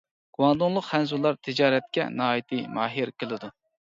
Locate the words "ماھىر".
2.79-3.13